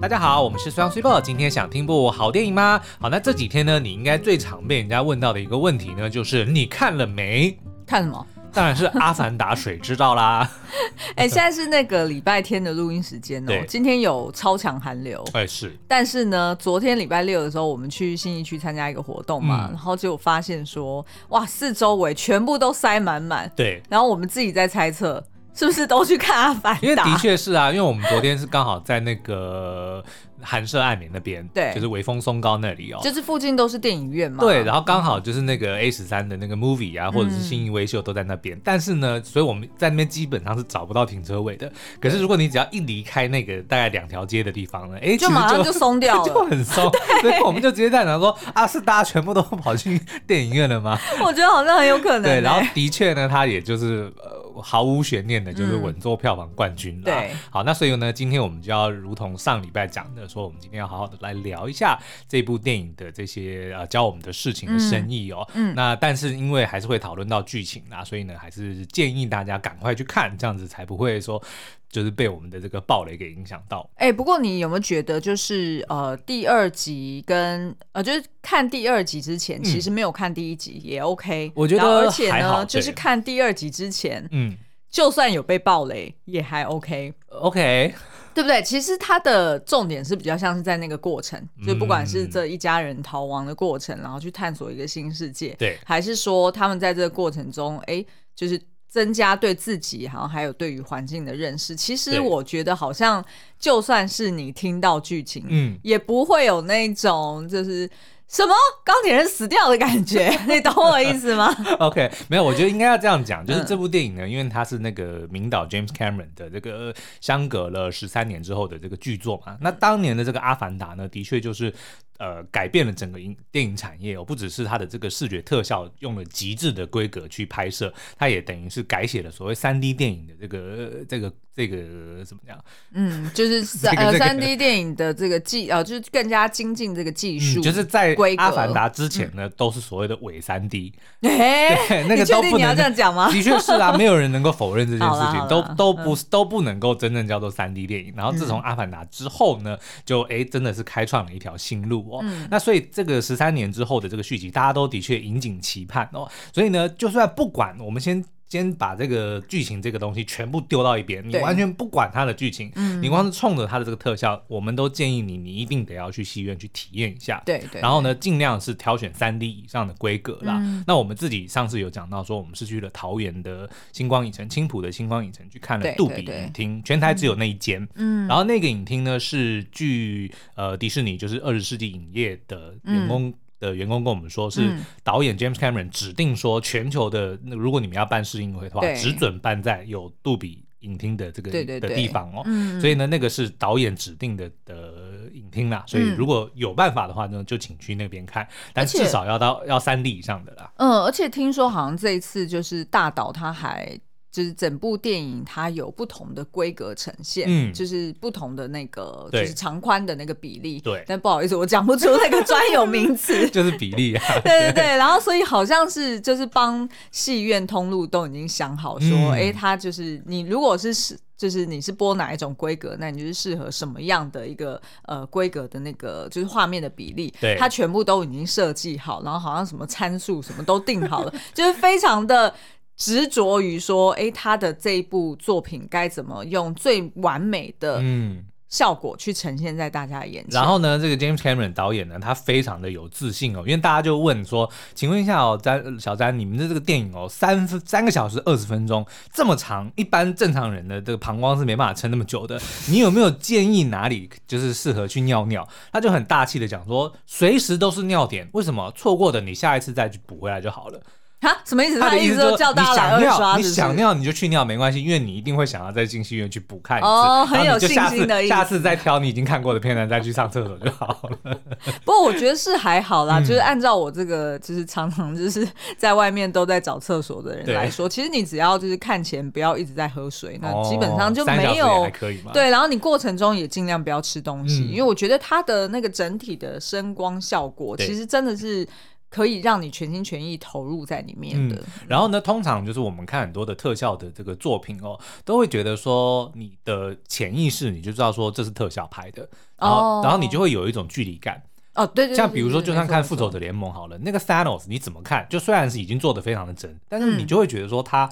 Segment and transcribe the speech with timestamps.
[0.00, 1.20] 大家好，我们是 Song Super。
[1.20, 2.80] 今天想听部好电影吗？
[3.00, 7.58] 好，那这几天呢，你应该最常被人家问到的一个问题呢，就是你看了没？
[7.84, 8.24] 看什么？
[8.52, 10.48] 当然是《阿凡达》水之道啦。
[11.16, 13.48] 哎、欸，现在是那个礼拜天的录音时间哦。
[13.48, 15.22] 对今天有超强寒流。
[15.32, 15.76] 哎，是。
[15.88, 23.50] 但是呢，昨天礼拜六的时候，我们去信义区参加一个活动嘛，嗯、然后就发现说，哇，四周围全部都塞满满。
[23.56, 23.82] 对。
[23.88, 25.24] 然后我们自己在猜测。
[25.58, 26.78] 是不是都去看阿凡达？
[26.80, 30.04] 因为的确是啊，因为我们昨天是刚好在那个
[30.40, 34.38] 寒舍爱民那边，对，就是微风松高那里哦，就是附近都是电影院嘛。
[34.40, 38.56] 对，然后刚好就是那个 A 十三的那个 movie 啊，或者是新义威秀都在那边。
[38.56, 41.70] 嗯、但是呢，所以我们在那边基本上是找不到停车位的。
[42.00, 46.90] 可是如果你只要一离开那个大概两条街的地方呢，哎，就马上就松掉了， 就很松。
[47.22, 50.98] 对所以我们就直接在那说，啊，是大家全部都跑去电影院了吗？
[51.24, 52.22] 我觉得好像很有可能。
[52.22, 54.38] 对，然后的确呢，他也就是呃。
[54.60, 57.04] 毫无悬念的，就是稳坐票房冠军了。
[57.04, 61.98] 对，好，那所以呢，今天我们就要如同上礼拜讲的，说我们今天要好好的来聊一下
[62.28, 65.48] 这部电影的这些呃教我们的事情的深意哦。
[65.54, 71.42] 嗯，那但是因为还是会讨论到剧情啊，所以呢，还是建议大家赶快去看，这样子才不会说
[71.90, 73.88] 就是被我们的这个暴雷给影响到。
[73.94, 81.50] 哎、欸，不过你有没有觉得，就是呃第二集跟呃就是看第二集之前，其实没有看第一集也 OK。
[81.54, 84.56] 我觉得而且呢，就是看第二集之前，嗯。
[84.90, 87.92] 就算有被暴雷，也还 OK，OK，Okay.
[88.34, 88.62] 对不对？
[88.62, 101.74] 其实它的重点是比较像是在那个过程，嗯、就不管是这一家人逃亡的过程，然后去探索一个新世界，对，还是说他们在这个过程中，哎，就是增加对自己，好像还有对于环境的认识。
[101.74, 103.24] 其实我觉得，好像
[103.58, 107.88] 就算是你听到剧情，嗯，也不会有那种就是。
[108.28, 110.28] 什么钢铁人死掉的感觉？
[110.46, 119.56] 你懂我的意思吗？OK，没有，我觉得应该要这样讲，就是这部电影呢，嗯、因为它是那个名导 James Cameron 的这个相隔了十三年之后的这个巨作嘛。
[119.60, 121.74] 那当年的这个《阿凡达》呢，的确就是。
[122.18, 132.64] 呃，改变了整个影电影产业哦，不只是它的这个视觉特效用了极致的规格去拍摄，它也等于是改写了所谓三 D 电影的这个这个这个怎么样？
[132.92, 140.92] 嗯，就是三 呃三 D 电影的这个技呃，就是更加精进这个技术、嗯，就是在阿凡达之前呢，嗯、都是所谓的伪三 D。
[141.22, 143.30] 哎、欸，那个都不能你要这样讲吗？
[143.30, 148.12] 的确是啊，没有人能够否认这件事情，都都不、嗯、都不能够真正叫做三 D 电影。
[148.16, 152.07] 然后自从阿凡达之后呢，就哎、欸、真的是开创了一条新路。
[152.22, 156.28] 嗯，那所以这个十三年之后的这个续集，大家都的确引颈期盼哦。
[156.52, 167.42] 所以呢，就算不管我们先先把这个剧情这个东西全部丢到一边，你完全不管它的剧情，嗯，你光是冲着它的这个特效，我们都建议你，你一定得要去戏院去体验一下。
[167.44, 167.80] 对对。
[167.80, 170.62] 然后呢，尽量是挑选三 D 以上的规格啦。
[170.86, 177.86] 那我们自己上次有讲到说，我们是去了桃园的星光影城，青浦的星光影城去看了杜比影厅，全台只有那一间。
[177.96, 178.26] 嗯。
[178.26, 183.34] 然后那个影厅呢，是据呃迪士尼就是二十世纪影业的员工。
[183.58, 192.42] 的员工跟我们说，是导演 James Cameron 指定说，全球的那如果你们要办试映会的话，只准办在有杜比影厅的这个对对地方哦。
[192.46, 195.84] 嗯、所以呢，那个是导演指定的的影厅啦。
[195.86, 200.72] 所以如果有办法的话呢，就请去那边看，但至少要到要三 D 以上的啦。
[200.76, 203.98] 嗯，而且听说好像这一次就是大导他还。
[204.38, 211.02] 就是整部电影它有不同的规格呈现，嗯，就是不同的那个就是长宽的那个比例，对。
[211.08, 214.22] 但不好意思，我讲不出那个专有名词， 就是比例啊。
[214.44, 232.54] 对对对，然后所以好像是就是帮戏院通路都已经想好说，哎、嗯，它就是你如果是是就是你是播哪一种规格，那你就是适合什么样的一个呃规格的那个就是画面的比例，对，它全部都已经设计好，然后好像什么参数什么都定好了，就是非常的。
[232.98, 240.60] 执着于说，哎，他的这一部作品该怎么用最完美的嗯效果去呈现在大家的眼前。
[240.60, 252.60] 然后呢，这个 James Cameron 导演呢，他非常的有自信哦，因为大家就问说，请问一下哦，詹小詹，你们的这个电影哦，三分三个小时二十分钟这么长，一般正常人的这个膀胱是没办法撑那么久的，
[252.90, 255.66] 你有没有建议哪里就是适合去尿尿？
[255.90, 261.00] 他就很大气的讲说，随时都是尿点，为什么错过的你下一次再去补回来就好了。
[261.40, 262.00] 哈，什么意思？
[262.00, 267.06] 他的意思说叫大家来二刷，你想尿你就去尿，没关系，因为你一定会想要再进戏院去补看一次。
[267.06, 268.48] 哦，很有信心的意思。
[268.48, 271.56] 下次再挑你已经看过的片段再去上厕所就好了。
[272.04, 282.50] 不过我觉得是还好啦，就是按照我这个就是常常就是在外面都在找厕所的人来说，其实你只要就是看前不要一直在喝水，那基本上就没有还可以吗？
[282.52, 288.84] 对，然后你过程中也尽量不要吃东西，因为我觉得它的那个整体的声光效果其实真的是。
[289.30, 291.76] 可以让你全心全意投入在里面的。
[291.76, 301.62] 嗯、然后呢，通常就是我们看很多的特效的这个作品哦，都会觉得说你的潜意识你就知道说这是特效拍的，然后、哦、然后你就会有一种距离感。
[301.94, 305.46] 哦，对，对，对，像比如说，就算看复仇者联盟好了，那个 Thanos 你怎么看？
[305.50, 308.28] 就虽然是已经做的非常的真，但是你就会觉得说他。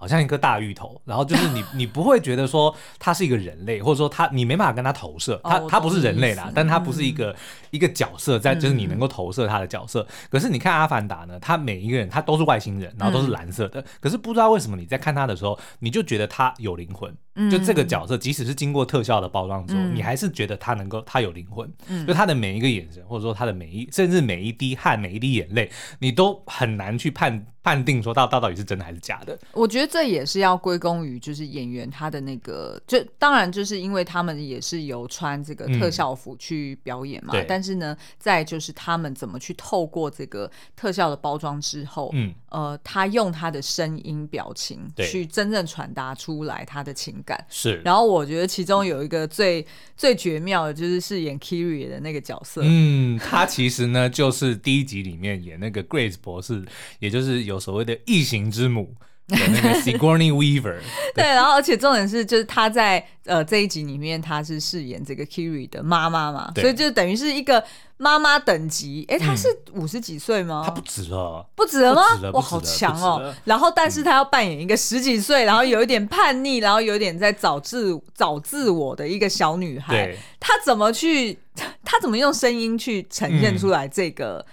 [0.00, 7.36] 好像一颗大芋头，然后就是你， 你不会觉得说他是一个人类，或者说他你没办法跟他投射，他他不是人类啦，但他不是一个
[7.70, 10.06] 一个角色，在就是你能够投射他的角色。
[10.30, 17.14] 可是你看阿凡达呢，他每一个人他都是外星人，然后都是蓝色的，可是不知道为什么你在看他的时候，你就觉得他有灵魂。
[17.50, 21.70] 就这个角色，即使是经过特效的包装之后，你还是觉得他能够他有灵魂。
[22.06, 25.70] 就他的每一个眼神，或者说他的每一甚至每一滴汗、每一滴眼泪，
[26.00, 27.46] 你都很难去判。
[27.62, 29.38] 判定说到到到底是真的还是假的？
[29.52, 37.34] 我觉得这也是要归功于就是演员他的那个，就当然就是因为他们也是有穿这个特效服去表演嘛。
[37.36, 47.44] 嗯、但是呢，再就是他们怎么去透过这个特效的包装之后，嗯，呃，他用他的声音表情去真正传达出来他的情感。
[47.50, 47.82] 是。
[47.84, 49.66] 然后我觉得其中有一个最
[49.98, 52.62] 最绝妙的就是饰演 Kiri 的那个角色。
[52.64, 56.64] 嗯，他其实呢就是第一集里面演那个 Grace 博士，
[57.00, 57.49] 也就是。
[57.50, 58.94] 有所谓的异形之母
[59.26, 60.78] 那个 Sigourney Weaver，
[61.14, 67.62] 对，然后而且重点是，就是他在呃这一集里面，她是饰演这个 Kiri 的妈妈嘛，所以就等于是一个
[67.96, 69.04] 妈妈等级。
[69.08, 70.64] 哎，她是五十几岁吗？
[70.66, 72.02] 她不止了，不止了吗？
[72.32, 73.32] 哇，好强哦！
[73.44, 80.16] 然后，但是她要扮演一个十几岁，然后有一点叛逆，然后有点在找自找自我的一个小女孩。
[80.40, 81.38] 她怎么去？
[81.84, 84.44] 她怎么用声音去呈现出来这个？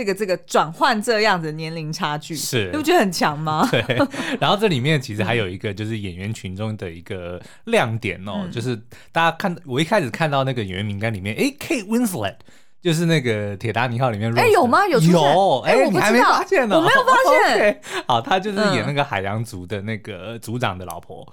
[0.00, 3.68] 这个这个转换这样子年龄差距，是你不觉得很强吗？
[3.70, 3.82] 对。
[4.40, 8.74] 然后这里面其实还有一个就是演员群中的一个亮点哦，嗯、就是
[9.12, 12.36] 大家看我一开始看到那个演员名单里面，哎，Kate Winslet
[12.80, 14.86] 就是那个《铁达尼号》里面，哎，有吗？
[14.88, 16.76] 有有，哎，你还没发现呢？
[16.78, 17.12] 我没有发
[17.46, 17.74] 现。
[17.76, 17.76] Okay,
[18.06, 21.30] 好，他就是演那个海洋族的那个族长的老婆。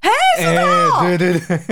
[0.00, 0.10] 哎，
[0.40, 1.68] 是的、哦，对对对，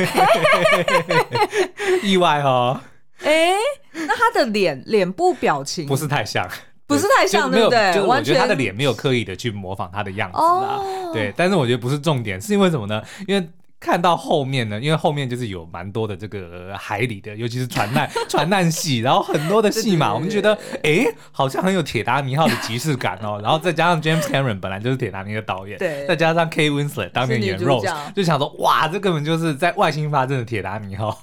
[2.07, 2.79] 意外哦。
[3.25, 3.53] 哎，
[3.93, 6.49] 那他的脸脸部表情不是太像，
[6.87, 7.95] 不是太像，对不对？
[7.95, 10.81] 就我觉得他的脸没有刻意的去模仿他的样子啊。
[11.13, 13.03] 对，但是我觉得不是重点，是因为什么呢？
[13.27, 13.49] 因为
[13.79, 23.39] 看到后面呢，因为后面就是有蛮多的这个海里的，尤其是船难 船难戏，然后很多的戏嘛，我们觉得哎，好像很有铁达尼号的即视感哦。
[23.45, 31.19] 然后再加上 James Cameron 本来就是铁达尼的导演，对，再加上 Kate Winslet 当年演 Rose，就想说哇，这根本就是在外星发生的铁达尼号。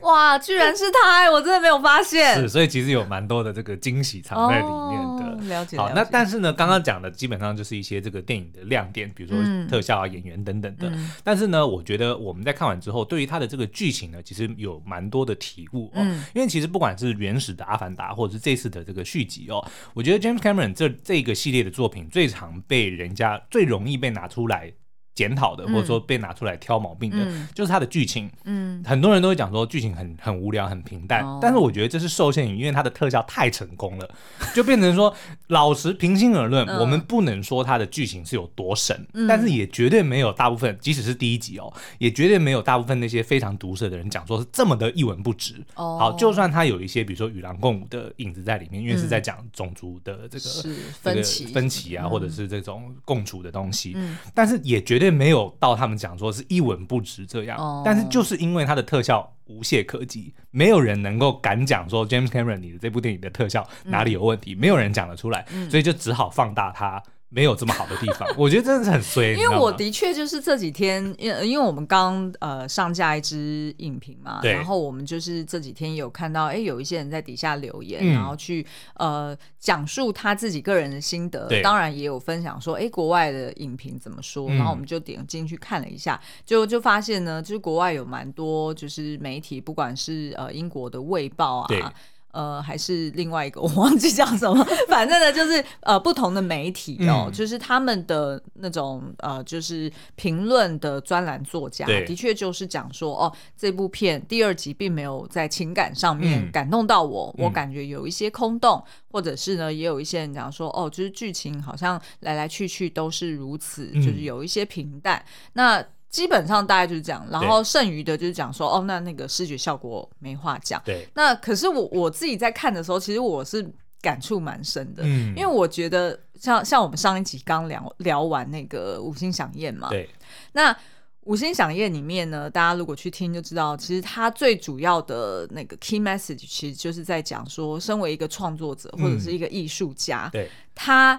[0.00, 1.30] 哇，居然是他！
[1.30, 2.34] 我真的没有发现。
[2.40, 5.22] 是，所以其实有蛮多的这个惊喜藏在里面的。
[5.24, 5.76] 哦、了解。
[5.76, 10.88] 好，那但是呢，刚刚讲的基本上就是一些这个电影的亮点，比如说特效啊、嗯、演员等等的。
[10.90, 15.96] 嗯、但是呢，我觉得我们在看完之后，对于他的这个剧情呢，其实有蛮多的体悟哦。
[15.96, 19.64] 嗯、因为其实不管是原始的《阿凡达》，或者是这次的这个续集哦，
[19.94, 24.72] 我觉得 James Cameron 这这个系列的作品最常被人家最容易被拿出来。
[25.14, 28.30] 检讨的，或者说被拿出来挑毛病的，嗯、就是它的剧情。
[28.44, 31.22] 嗯，很多人都会讲说剧情很很无聊、很平淡。
[31.22, 34.10] 哦、但是我觉得这是受限于，因为它的特效太成功了，
[34.54, 35.14] 就变成说，
[35.48, 45.54] 老实平心而论，嗯、我们不能说它的剧情是有多神，嗯、但是也绝对没有大部分，即使是第一集哦，也绝对没有大部分那些非常毒舌的人讲说是这么的一文不值。
[45.74, 55.11] 哦，好，就算它有一些，比如说与狼共舞的影子在里面，因为是在讲种族的这个分歧、分歧啊，嗯、或者是这种共处的东西，嗯、但是也绝对。
[55.12, 57.82] 没有到他们讲说是一文不值这样，oh.
[57.84, 67.02] 但是就是因为它的特效无懈可击，没有人能够敢讲说 James Cameron 你的这部电影的特效哪里有问题，嗯、没有人讲得出来，嗯、所以就只好放大它。
[67.34, 69.32] 没有这么好的地方， 我觉得真的是很衰。
[69.32, 78.64] 因为我的确就是这几天，因因为我们刚呃上架一支影评嘛，然后我们就是这几天有看到，哎，有一些人在底下留言，嗯、然后去
[78.96, 81.62] 呃讲述他自己个人的心得，对。
[81.62, 91.92] 当然也有分享说，哎，国外的影评怎么说，然后我们就点进去看了一下，嗯、就就发现呢，就是国外有蛮多就是媒体，不管是呃英国的《卫报》啊。
[92.32, 115.22] 呃，还是另外一个， 我忘记叫什么，反正呢，就是呃，不同的媒体哦，嗯、就是他们的那种呃，就是评论的专栏作家，的确就是讲说，哦，这部片第二集并没有在情感上面感动到我，嗯、我感觉有一些空洞，嗯、或者是呢，也有一些人讲说，哦，就是剧情好像来来去去都是如此，嗯、就是有一些平淡。
[115.52, 120.80] 那基本上大概就是这样，然后剩余的就是讲说，哦，那那个视觉效果没话讲。
[120.84, 123.66] 对，那可是我我自己在看的时候，其实我是
[124.02, 130.06] 感触蛮深的，嗯，因为我觉得像像我们上一集刚聊聊完那个五星响宴嘛，对，
[130.52, 130.76] 那
[131.22, 141.18] 五星响宴里面呢，大家如果去听就知道，其实它最主要的那个 key message，其实就是在讲说，身为一个创作者或者是一个艺术家，对，他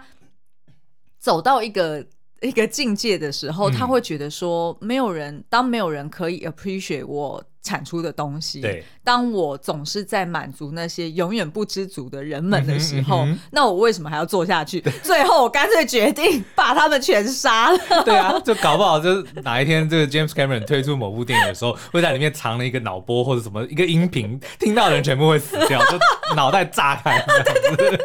[1.18, 2.06] 走到一个。
[2.44, 14.82] 一个境界的时候，他会觉得说，没有人，嗯、当没有人可以 appreciate 我产出的东西，对，当我总是在满足那些永远不知足的人们的时候，嗯嗯、那我为什么还要做下去？
[15.02, 18.04] 最后，我干脆决定把他们全杀了。
[18.04, 25.98] 对啊，就搞不好，就是哪一天这个 James Cameron 推出某部电影的时候， 会在里面藏了一个脑波或者什么一个音频，听到的人全部会死掉， 就
[26.36, 28.00] 脑袋炸开这样子。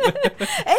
[0.64, 0.74] 哎。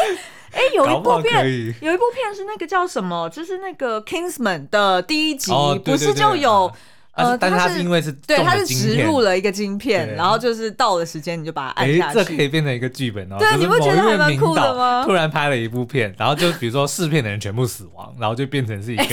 [0.51, 3.29] 哎，有一部片，有一部片是那个叫什么？
[3.29, 6.71] 就是那个 Kingsman 的第一集，哦、不是就有
[7.19, 13.37] 呃，但是它是因为是对，它是植入了一个晶片，然后就是到了时间你就把它按下去，这可以变成一个剧本哦。
[13.39, 15.03] 对，你不觉得还蛮酷的吗？
[15.05, 19.03] 突然拍了一部片，然后就比如说试片的人全部死亡，然后就变成是一个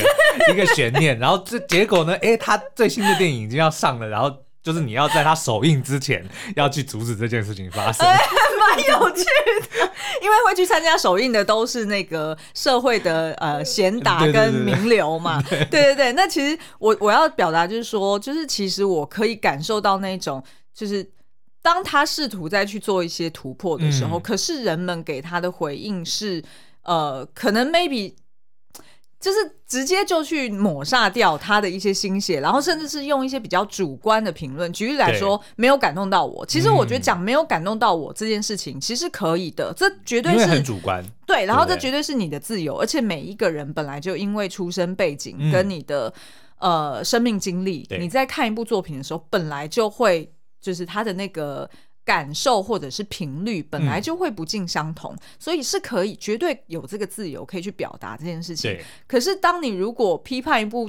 [0.53, 2.17] 一个悬念，然后这结果呢？
[2.23, 4.35] 哎，他最新的电影已经要上了，然后。
[4.67, 8.19] 就是你要在他首映之前要去阻止这件事情发生，蛮
[8.89, 9.93] 有趣的。
[10.23, 16.13] 因为会去参加首映的都是那个社会的呃贤达跟名流嘛，对 对对，对对对。
[16.13, 20.43] 那其实我我要表达就是说，就是其实我可以感受到那种，
[20.75, 21.09] 就是
[21.63, 26.43] 当他试图再去做一些突破的时候，嗯、可是人们给他的回应是
[26.83, 28.15] 呃，可能 maybe。
[29.19, 34.71] 就是直接就去抹杀掉他的一些心血，然后甚至是用一些比较主观的评论。
[34.73, 36.45] 举例来说，没有感动到我。
[36.47, 39.73] 其实我觉得讲没有感动到我这件事情，其实可以的。
[39.75, 41.05] 这绝对是很主观。
[41.27, 46.13] 对，然后这绝对是你的自由，而且每一个人本来就因为出生背景跟你的
[46.59, 50.31] 呃生命经历，你在看一部作品的时候，本来就会
[50.61, 51.69] 就是他的那个。
[52.07, 58.79] 感受或者是频率本来就会不尽相同，嗯、所以是可以绝对有这个自由可以去表达这件事情。
[59.09, 60.89] 可是当你如果批判一部，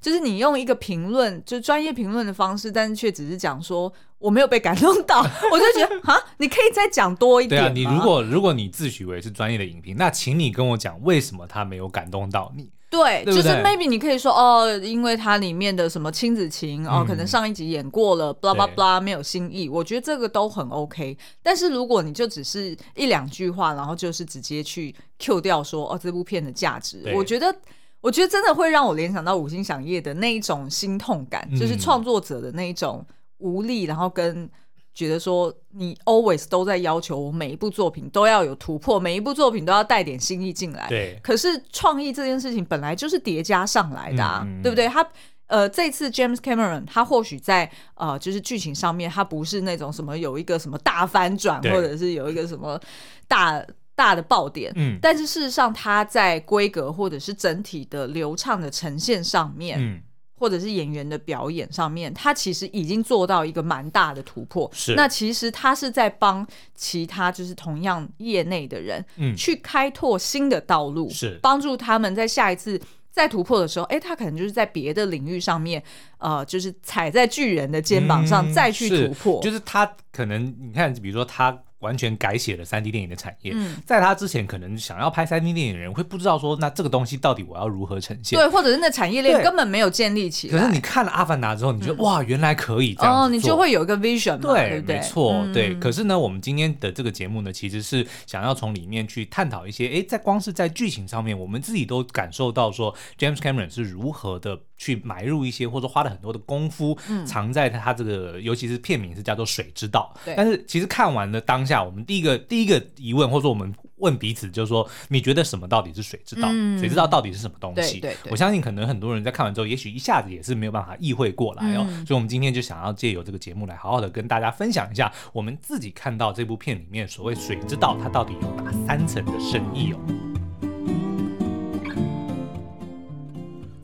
[0.00, 7.60] 就是你用一个评论，就专业评论的方式，但是却只是讲说我没有被感动到， 我就觉得啊，你可以再讲多一点。
[7.60, 12.70] 对啊，你如果如果你自诩为是专业的影评，那请你跟我讲为什么他没有感动到你。
[12.88, 19.68] 对，对对，就是 maybe 你可以说哦，因为它里面的什么亲子情、嗯、哦，可能上一集演过了，blah blah blah，没有新意。
[19.68, 21.16] 我觉得这个都很 OK。
[21.42, 27.54] 但是如果你就只是一两句话，然后就是直接去 Q 掉说哦，这部片的价值，我觉得，
[28.00, 33.04] 我觉得真的会让我联想到五星响夜的那一种心痛感，嗯、就是创作者的那一种
[33.38, 34.48] 无力，然后跟。
[34.96, 40.88] 觉得说你 always 都在要求我每一部作品都要有突破，每一部作品都要带点新意进来。
[40.88, 44.88] 对，可是创意这件事情本来就是叠加上来的，啊，对不对？
[44.88, 45.06] 他
[45.48, 52.80] 呃，这次 James Cameron 他或许在呃，就是剧情上面他不是那种什么有一个什么大翻转，或者是有一个什么
[53.28, 53.62] 大
[53.94, 54.72] 大的爆点。
[54.76, 60.00] 嗯，但是事实上他在规格或者是整体的流畅的呈现上面，嗯。
[60.38, 64.70] 或者是演员的表演上面，他其实已经做到一个蛮大的突破。
[64.72, 75.82] 是，那其实他是在帮其他就是同样业内的人，嗯，去开拓新的道路，是帮助他们在下一次再突破的时候，哎，他可能就是在别的领域上面，
[76.18, 79.42] 呃，就是踩在巨人的肩膀上再去突破。
[79.42, 81.62] 就是他可能你看，比如说他。
[81.80, 88.38] 完全改写了三 D 电影的产业，嗯、在他之前，可能想要拍三 D 电影的人会不知道说，那这个东西到底我要如何呈现？
[88.38, 90.58] 对，或者是那产业链根本没有建立起来。
[90.58, 95.74] 可是你看了《阿凡达》之后，你觉得、嗯、哇，原来可以这样哦，你就会有一个 vision 嘛，对，对对没错，嗯、对。
[95.76, 104.58] 可是呢，我们今天的这个节目呢，其实是想要从里面去探讨一些，哎，在光是在剧情上面，我们自己都感受到说，James Cameron 是如何的。
[104.76, 110.12] 去埋入一些，或者说花了很多的功夫，藏在他这个，嗯、尤其是片名是叫做《水之道》。
[110.24, 116.48] 对但是其实看完了当下，我们第一个第一个疑问，或者说我们问彼此，就是说，你觉得什么到底是水之道？
[116.50, 118.00] 嗯、水之道到底是什么东西？
[118.00, 121.86] 对对对，我相信可能很多人在看完之后，也许一下子也是没有办法意会过来哦。
[121.88, 130.35] 嗯、所以，我们今天就想要借由这个节目来好好的跟大家分享一下，我们自己看到这部片里面所谓水之道，它到底有哪三层的深意哦。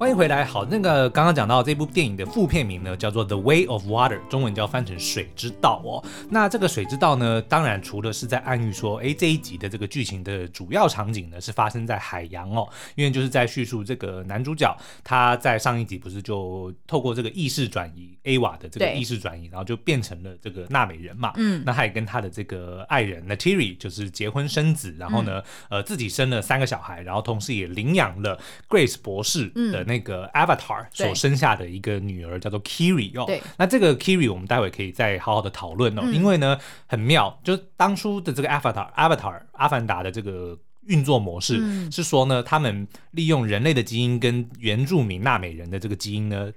[0.03, 0.45] 欢迎回来。
[0.45, 6.05] 好，那个刚刚讲到这部电影的副片名呢，叫做《The Way of Water》，中文叫翻成《水之道》哦。
[6.29, 21.33] 那这个水之道呢，当然除了是在暗喻说，哎，这一集的这个剧情的主要场景呢是发生在海洋哦，因为就是在叙述这个男主角他在上一集不是就透过这个意识转移，Ava 的这个意识转移，然后就变成了这个纳美人嘛。
[21.37, 21.63] 嗯。
[21.65, 28.37] 那他也跟他的这个爱人 Neytiri 就是结婚生子，然后呢，嗯、呃，自己生了三个小孩，然后同时也领养了
[28.69, 29.92] Grace 博士的那个。
[29.93, 46.51] 那个 Avatar 所生下的一个女儿叫做 Kiri 哦，对，那这个 Kiri 我们待会可以再好好的讨论哦，嗯、因为呢很妙，就是当初的这个 Avatar Avatar 阿凡达的这个运作模式，嗯、是说呢，他们利用人类的基因跟原住民纳美人的这个基因呢。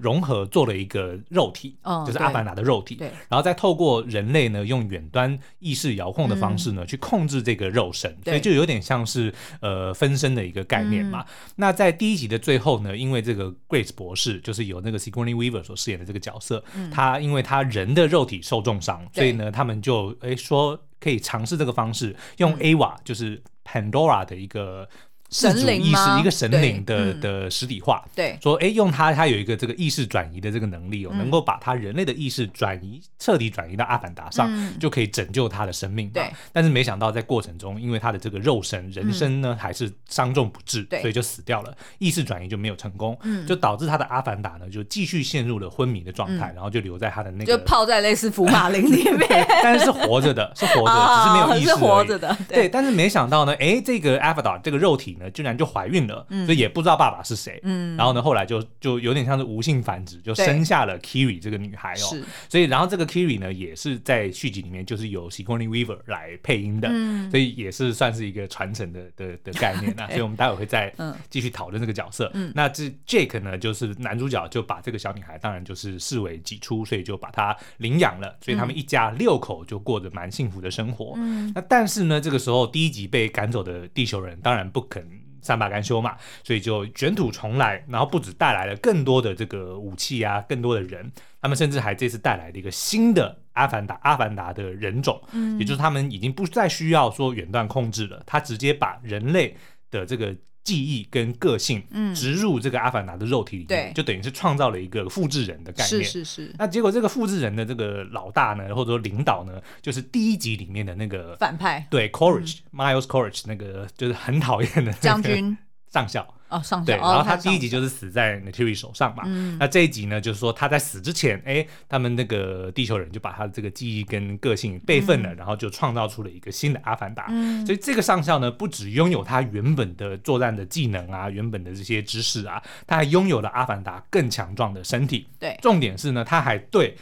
[0.00, 2.96] 融合做了一个肉体，哦、就是阿凡达的肉体，
[3.28, 11.20] 然后再透过人类呢，用远端意识遥控的方式呢，嗯、去控制这个肉身，所以就有点像是呃分身的一个概念嘛。
[11.20, 24.88] 嗯、那在第一集的最后呢，因为这个 Grace 博士就是由那个 Sigourney Weaver 所饰演的这个角色，嗯、他因为他人的肉体受重伤，所以呢，他们就诶说可以尝试这个方式，用 Ava、嗯、就是 Pandora 的一个。
[25.28, 36.08] 自主意识，一个神灵的的实体化，对，说哎，用它，它有一个这个意识转移的这个能力哦，能够把它人类的意识转移，彻底转移到阿凡达上，就可以拯救他的生命。
[36.08, 52.34] 对，但是没想到在过程中，因为他的这个肉身人身呢还是伤重不治，所以就死掉了，意识转移就没有成功，就导致他的阿凡达呢就继续陷入了昏迷的状态，然后就留在他的那个就泡在类似福马林里面， 但是是活着的，是活着， 只是没有意识，活着的。
[52.48, 55.17] 对，但是没想到呢，哎，这个阿凡达这个肉体。
[55.30, 57.58] 居然就怀孕了，嗯、所以也不知道爸爸是谁。
[57.62, 62.08] 嗯，然后呢，后来就就有点像是无性繁殖，就生下了 Kiri 这个女孩哦。
[62.10, 70.06] 是，所以然后这个 Kiri 呢，也是在续集里面就是由 Sigourney Weaver 来配音的，嗯，所以也是算是一个传承的的的概念啊。
[70.12, 70.92] 所以我们待会会再
[71.30, 72.30] 继续讨论这个角色。
[72.34, 78.36] 嗯，那这 Jake 呢，就是男主角就把这个小女孩当然就是视为己出，所以就把她领养了。
[78.40, 81.14] 所以他们一家六口就过着蛮幸福的生活。
[81.16, 85.07] 嗯，那但是呢，这个时候第一集被赶走的地球人当然不肯。
[85.48, 86.14] 善罢甘休嘛，
[86.44, 99.56] 所以就卷土重来，然后不止带来了更多的这个武器啊，更多的人，他们甚至还这次带来了一个新的阿凡达，阿凡达的人种，嗯，也就是他们已经不再需要说远端控制了，他直接把人类
[99.90, 100.36] 的这个。
[100.64, 101.82] 记忆跟个性，
[102.14, 106.04] 植入这个阿凡达的肉体里面，就等于是创造了一个复制人的概念。
[106.04, 106.54] 是是是。
[106.58, 115.56] 那结果这个复制人的这个老大呢，或者说领导呢，就是第一集里面的那个反派，对，Courage，Miles Courage，那个就是很讨厌的将军
[115.90, 116.26] 上校。
[116.48, 119.22] 哦，上对，然后他第一集就是死在 Neytiri 手上嘛。
[119.26, 127.26] 嗯，那这一集呢，就是说他在死之前，哎，他们那个地球人就把他的这个记忆跟个性备份了，然后就创造出了一个新的阿凡达。
[127.28, 135.26] 嗯，所以这个上校呢，不只拥有他原本的作战的技能啊，原本的这些知识啊，他还拥有了阿凡达更强壮的身体。
[135.38, 136.96] 对，重点是呢，他还对。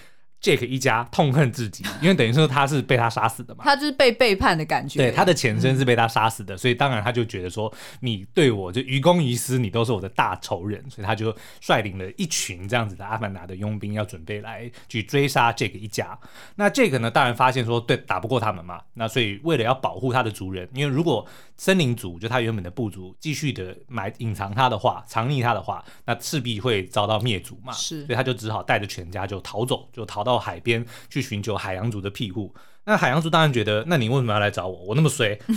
[0.47, 5.01] Jake 一家痛恨自己，因为等于说他是被他杀死的嘛，他就是被背叛的感觉。
[5.01, 16.17] 对，他的前身是被他杀死的，嗯、所以当然他就觉得说，你对我就于公于私，你都是我的大仇人，所以他就率领了一群这样子的阿凡达的佣兵，要准备来去追杀 Jake 一家。
[16.55, 30.36] 那 Jake 呢，当然发现说，对，打不过他们嘛，那所以为了要保护他的族人，因为如果森林族就他原本的部族继续的埋隐藏他的话，藏匿他的话，那势必会遭到灭族嘛，是，所以他就只好带着全家就逃走，就逃到。
[30.37, 34.85] 到海边去寻求海洋族的庇护，那海洋族当然觉得，那你为什么要来找我？
[34.85, 35.39] 我那么衰，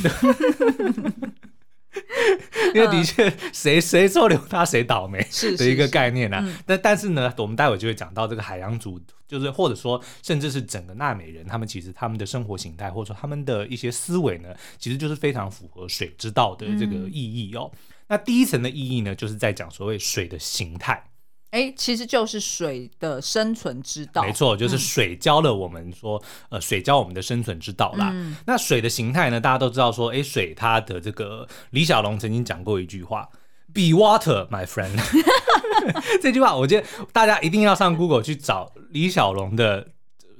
[2.74, 5.20] 因为的确谁谁收留他谁倒霉
[5.58, 6.42] 的一个概念啊。
[6.66, 17.70] 但但是呢，我们待会就会讲到这个海洋族，就是或者说甚至是整个纳美人，他们其实他们的生活形态或者说他们的一些思维呢，其实就是非常符合水之道的这个意义哦。
[17.74, 21.04] 嗯、那第一层的意义呢，就是在讲所谓水的形态。
[21.52, 24.22] 哎，其实就是水的生存之道。
[24.22, 28.12] 没错，就是水教了我们说，嗯、呃，水教我们的生存之道啦。
[28.14, 29.42] 嗯、那水的形态呢？
[29.42, 33.28] 大家都知道说，哎，水它的这个李小龙曾经讲过一句话
[33.74, 34.96] ：“Be water, my friend。
[36.22, 39.88] ”这句话，我觉得大家一定要上 Google 去找李小龙的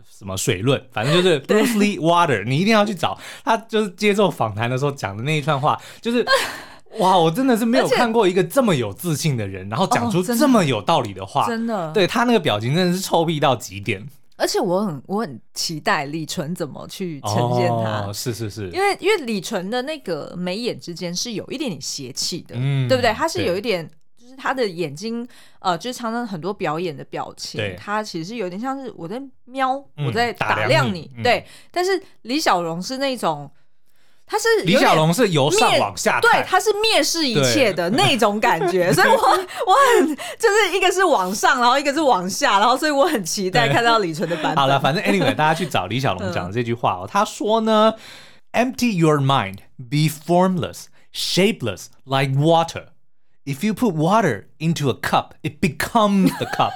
[0.08, 6.24] 什么水论，反正就是 Bruce Lee water，你一定要去找他，就是接受访谈的时候讲的那一串话，就是。
[6.98, 11.46] 哇，我真的是没有看过一个这么有自信的人，然后讲出这么有道理的话。
[11.48, 14.06] 真的，对他那个表情真的是臭屁到极点。
[14.36, 18.06] 而且我很我很期待李纯怎么去呈现他。
[18.08, 23.14] 哦，是是是，因为因为李纯的那个眉眼之间是有一点点邪气的，嗯，对不对？
[23.14, 25.28] 他是有一点，就是他的眼睛，
[25.60, 31.46] 呃，就是常常很多表演的表情，他其实有点像是我在瞄，我在打量你，对。
[31.70, 33.52] 但是李小龙是那种。
[34.30, 44.56] 他是李小龙是由上往下，对，他是蔑视一切的那种感觉，所以我我很就是一个是往上，然后一个是往下，然后所以我很期待看到李纯的版本。
[44.56, 47.96] 好了，反正 anyway，大家去找李小龙讲的这句话哦，他说呢
[48.54, 52.90] ，Empty your mind, be formless, shapeless like water.
[53.46, 56.74] If you put water into a cup, it becomes the cup.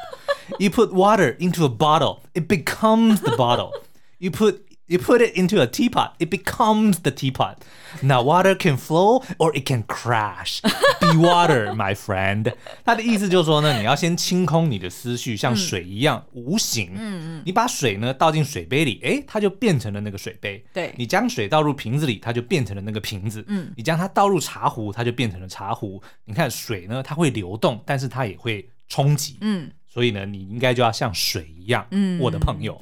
[0.57, 3.71] You put water into a bottle, it becomes the bottle.
[4.17, 7.59] You put You put it into a teapot, it becomes the teapot.
[8.01, 10.61] Now water can flow or it can crash.
[10.99, 12.53] Be water, my friend.
[12.83, 16.91] 他的意思就是说呢，你要先清空你的思绪，像水一样、嗯、无形。
[16.95, 17.43] 嗯嗯。
[17.45, 20.61] 你把水呢倒进水杯里，哎，它就变成了那个水杯。
[20.73, 20.93] 对。
[20.97, 23.43] 你将水倒入瓶子里，它就变成了那个瓶子。
[23.47, 23.71] 嗯。
[23.77, 26.03] 你将它倒入茶壶，它就变成了茶壶。
[26.25, 29.37] 你看水呢，它会流动，但是它也会冲击。
[29.39, 29.71] 嗯。
[29.93, 32.75] 所以呢，你应该就要像水一样，嗯，我的朋友。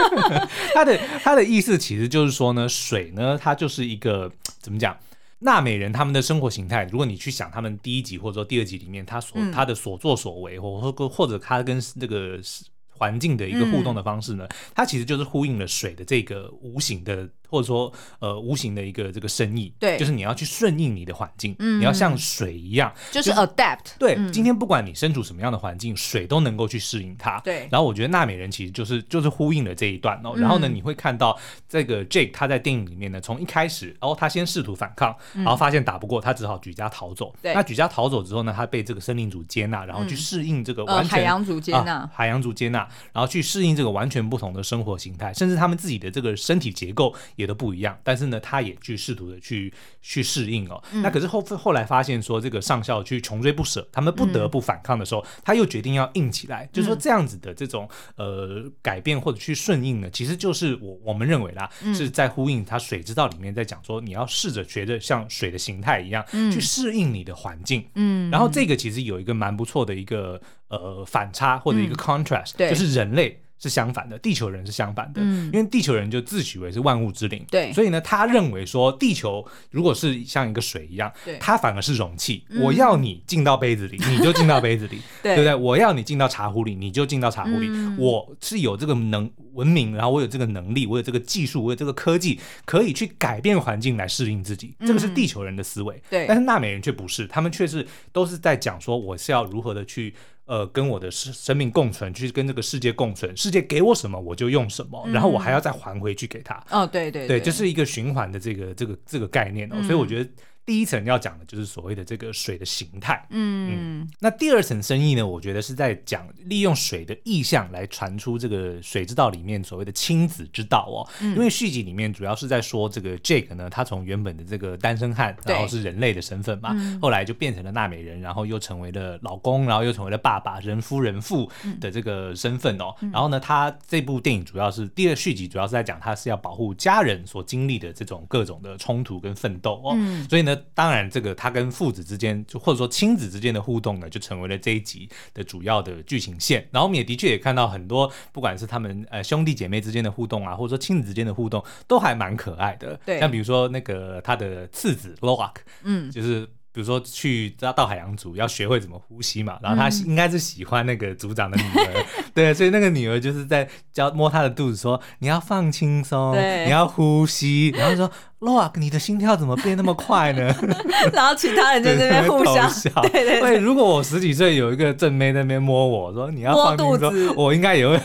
[0.72, 4.96] 他的他的意思其实就是说呢，水呢，它就是一个怎么讲？
[5.40, 12.40] 纳美人他们的生活形态，如果你去想他们第一集或者说第二集里面，他所、嗯、他的所作所为，或或或者他跟这个
[12.88, 17.28] 环境的一个互动的方式呢，嗯、它其实就是呼应了水的这个无形的。
[17.48, 27.68] 或者说，呃，无形的一个这个生意，对，就是你要去顺应你的环境，嗯，你要像水一样，就是 adapt，对，嗯，今天不管你身处什么样的环境，水都能够去适应它，对。
[27.70, 30.34] 然后我觉得纳美人其实就是就是呼应了这一段哦。
[30.36, 37.34] 然后呢，你会看到这个 Jake 他在电影里面呢，从一开始，哦，他先试图反抗，然后发现打不过，他只好举家逃走。
[37.42, 37.54] 对。
[37.54, 48.18] 那举家逃走之后呢，他被这个生命组接纳，然后去适应这个完全海洋族接纳，海洋族接纳，然后去适应这个完全不同的生活形态，甚至他们自己的这个身体结构也都不一样，但。
[48.18, 49.72] 是呢，他也去试图的去
[50.02, 50.82] 去适应哦。
[50.90, 56.64] 嗯、那可是后后来发现说，这个上校去穷追不舍，他们不得不反抗的时候，嗯、他又决定要硬起来。
[56.64, 67.88] 嗯、就是说这样子的这种呃改变或者去顺应呢，其实就是我我们认为啦，嗯、是在呼应他《水之道》里面在讲说，你要试着学着像水的形态一样，嗯、去适应你的环境。
[67.94, 73.40] 嗯，然后这个其实有一个蛮不错的一个呃反差或者一个 contrast，、嗯、就是人类。
[73.58, 85.54] 是相反的，地球人是相反的，嗯、因为地球人就自诩为是万物之灵，对，所以呢，他认为说地球如果是像一个水一样，对，它反而是容器，嗯、我要你进到杯子里， 你就进到杯子里，对，对不对？
[85.54, 100.14] 我要你进到茶壶里，你就进到茶壶里，嗯、我是有这个能文明，然后我有这个能力，我有这个技术，我有这个科技，可以去改变环境来适应自己，这个是地球人的思维，对、嗯，但是纳美人却不是，他们却是都是在讲说我是要如何的去。
[100.48, 106.60] 呃，跟我的生生命共存，去跟这个世界共存，世界给我什么我就用什么，嗯、然后我还要再还回去给他。
[106.70, 110.30] 哦，对对对，对，就是一个循环的这个这个这个概念哦，嗯、所以我觉得。
[110.68, 131.50] 第一层要讲的就是所谓的这个水的形态，嗯，嗯，那第二层深意呢，我觉得是在讲利用水的意象来传出这个水之道里面所谓的亲子之道哦，嗯、因为续集里面主要是在说这个 Jake 呢，他从原本的这个单身汉，然后是人类的身份嘛，对后来就变成了纳美人，然后又成为了老公，然后又成为了爸爸，人夫人父
[131.80, 140.57] 的这个身份哦，嗯、然后呢，他这部电影主要是第二续集主要是在讲他是要保护家人所经历的这种各种的冲突跟奋斗哦，嗯、所以呢。
[140.74, 146.66] 当然，这个他跟父子之间，就或者说亲子之间的互动呢，就成为了这一集的主要的剧情线。
[146.70, 152.98] 然后我们也的确也看到很多，不管是他们呃兄弟姐妹之间的互动啊，或者说亲子之间的互动，都还蛮可爱的。
[153.06, 156.48] 对，像比如说那个他的次子 Loak，嗯，就是。
[156.72, 170.54] 比如说去到到海洋组要学会怎么呼吸嘛，然后他应该是喜欢那个组长的女儿，嗯、 对，所以那个女儿就是在教摸他的肚子说，你要放轻松，对你要呼吸，然后说 Loak 你的心跳怎么变那么快呢？
[171.12, 172.90] 然后其他人就在那边互相 笑。
[173.02, 177.98] 对对对，如果我十几岁有一个正妹在那边摸我说你要放轻松，我应该也会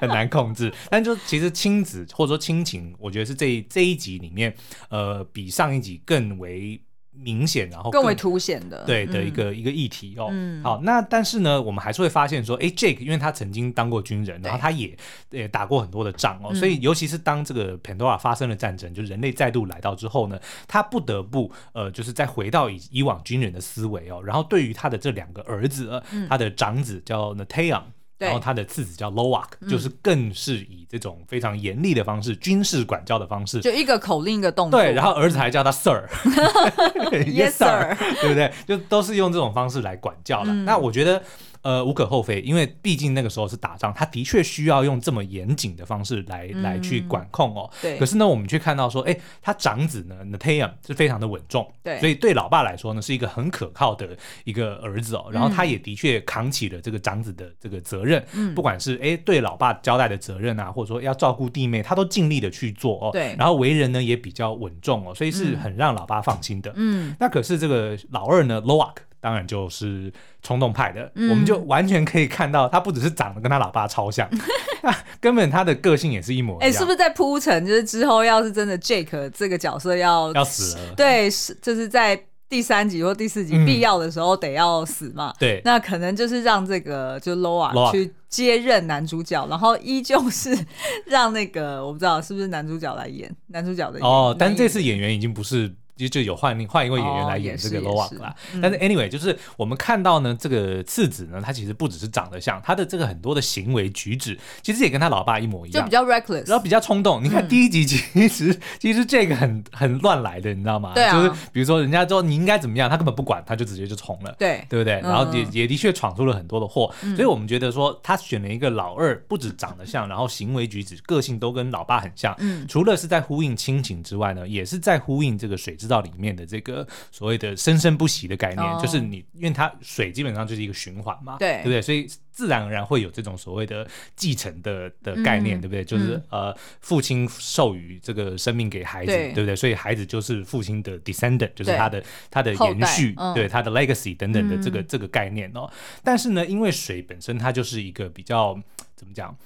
[0.00, 0.70] 很难控制。
[0.90, 4.54] 但就其实亲子或者说亲情，我觉得是这一这一集里面，
[4.90, 6.78] 呃，比上一集更为。
[7.22, 10.28] 明显，然后更，更为凸显的，对的一个、嗯、一个议题哦。
[10.30, 14.96] 嗯、好，那但是呢，我们还是会发现说，哎，Jake，因为他曾经当过军人，然后他也
[15.30, 27.82] 也打过很多的仗哦，对所以尤其是当这个 Pandora 发生了战争，就人类再度来到之后呢，他不得不呃，就是再回到以以往军人的思维哦，然后对于他的这两个儿子，嗯、他的长子叫 Neteyam
[28.20, 34.80] 然后他的次子叫 Lowak，就是更是以这种非常严厉的方式，军事管教的方式，就一个口令一个动作。
[34.80, 38.52] 对，然后儿子还叫他 Sir，Yes Sir， 对不对？
[38.66, 40.52] 就都是用这种方式来管教了。
[40.52, 41.22] 那我觉得。
[41.62, 47.70] 呃，无可厚非，因为毕竟那个时候是打仗，他的确需要用这么严谨的方式来、嗯、来去管控哦。
[47.82, 47.98] 对。
[47.98, 52.00] 可是呢，我们却看到说，哎，他长子呢，Neteyam 是非常的稳重，对。
[52.00, 55.26] 所以对老爸来说呢，是一个很可靠的一个儿子哦。
[55.30, 58.54] 然后他也的确扛起了这个长子的这个责任，嗯。
[58.54, 63.10] 不管是哎对老爸交代的责任啊，或者说要照顾弟妹，他都尽力的去做哦。
[63.12, 63.34] 对。
[63.38, 66.72] 然后为人呢也比较稳重哦，所以是很让老爸放心的。
[66.76, 67.14] 嗯。
[67.20, 68.94] 那可是这个老二呢，Loak。
[69.20, 70.10] 当然就是
[70.42, 74.28] 冲动派的，嗯、我们就完全可以看到，他不只是长得跟他老爸超像，
[75.20, 76.62] 根本他的个性也是一模一样。
[76.62, 77.66] 哎、欸，是不是在铺陈？
[77.66, 85.34] 就是之后要是真的 Jake 这个角色要要死了，对，是就是在第三集或第四集必要的时候得要死嘛？
[85.38, 90.56] 对，那可能就是让这个就 Loa 去接任男主角，然后依旧是
[91.06, 95.70] 让那个我不知道是不是男主角来演男主角的哦，但这次演员已经不是。
[96.00, 107.22] 就就有换另换一位演员来演这个 Loak 啦，但是 anyway 就是我们看到呢，这个次子呢，他其实不只是长得像，他的这个很多的行为举止，其实也跟他老爸一模一样，就比较 reckless，然后比较冲动。
[107.22, 110.92] 你看第一集其实其实这个很很乱来的，你知道吗？
[110.94, 115.00] 对啊，就是比如说人家说你应该怎么样，他根本不管，他就直接就冲了，对对不对？
[115.00, 126.86] 然后也也的确闯出了很多的祸，所以我们觉得说他选了一个老二，不止长得像，然后行为举止、个性都跟老爸很像，嗯，除了是在呼应亲情之外呢，也是在呼应这个水之道里面的这个。
[127.10, 131.82] 所谓的生生不息的概念，哦、就是你，因为它水基本上就是一个循环嘛，对，对不对？
[131.82, 135.84] 所以自然而然会有这种所谓的继承的的概念，嗯、对不对？
[135.84, 139.56] 就是、嗯、呃，父亲授予这个生命给孩子，对，对不对？
[139.56, 145.70] 所以孩子就是父亲的 descendant，就是他的他的延续，嗯、对他的 legacy 等等的这个、嗯、这个概念哦。
[146.02, 148.58] 但是呢，因为水本身它就是一个比较
[148.94, 149.36] 怎么讲？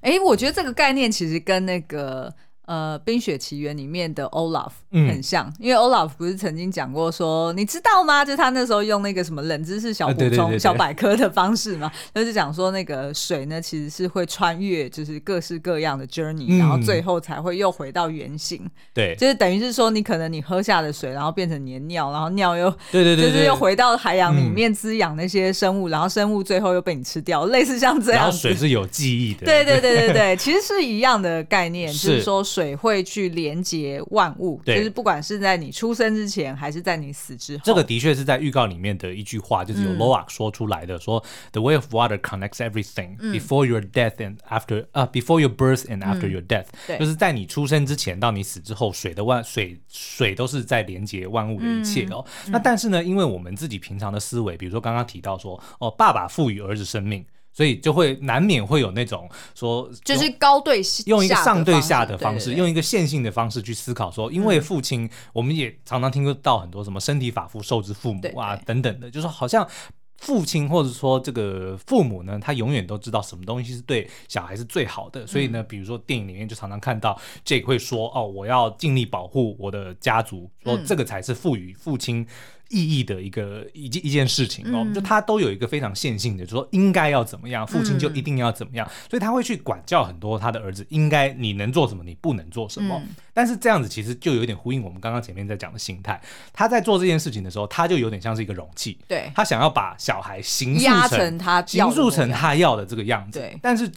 [0.00, 2.34] 哎，我觉得这个概念其实跟那个。
[2.72, 8.24] 呃，《冰雪奇缘》里面的 Olaf 很像，嗯、因为 Olaf 不是曾经讲过说，你知道吗？
[8.24, 18.66] 就他那时候用那个什么冷知识小补充、小百科的方式嘛，就是讲说那个水呢，其实是会穿越，就是各式各样的 journey，、嗯、然后最后才会又回到原形。
[18.94, 28.22] 对，就是等于是说，你可能你喝下的水，然后变成你的尿，然后尿又对对对，就是又回到海洋里面滋养那些生物，嗯、然后生物最后又被你吃掉，类似像这样。
[28.22, 29.44] 然后水是有记忆的。
[29.44, 32.40] 对对对对对， 其实是一样的概念，就是说。
[32.52, 37.62] 水会去连接万物，就是不管是在你出生之前，还是在你死之后。
[37.64, 45.40] 这个的确是在预告里面的一句话，就是由 Loak 说出来的，嗯、说 The way of water connects everything before your death and after 啊、uh, before
[45.40, 52.24] your birth and after your death，、嗯、就是在你出生之前到你死之后，水的万水水都是在连接万物的一切哦。
[52.46, 57.24] 嗯、那但是呢，因为我们自己平常的思维，比如说刚刚提到说，哦，爸爸赋予儿子生命。
[57.52, 69.68] 所以就会难免会有那种说，就是高对用一个上对下的方式，对对对，用一个线性的方式去思考说，因为父亲，我们也常常听到很多什么身体发肤受之父母啊等等的，就是好像
[70.16, 75.26] 父亲或者说这个父母呢，他永远都知道什么东西是对小孩是最好的。
[75.26, 82.26] 所以呢，比如说电影里面就常常看到 Jake 会说，哦，我要尽力保护我的家族，说这个才是赋予父亲。
[82.72, 93.00] 意义的一个一件一件事情哦，嗯、就他都有一个非常线性的，就说应该要怎么样，父亲就一定要怎么样，嗯、所以他会去管教很多他的儿子，应该你能做什么，你不能做什么。
[93.04, 96.20] 嗯、但是这样子其实就有点呼应我们刚刚前面在讲的心态，
[96.52, 103.90] 他在做这件事情的时候，他就有点像是一个容器，对，他想要把小孩形塑成，成他形塑成他要的这个样子，对，但是。